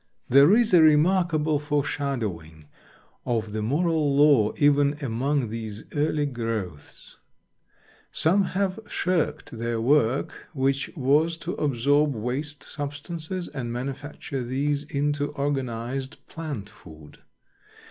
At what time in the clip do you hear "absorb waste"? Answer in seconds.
11.53-12.63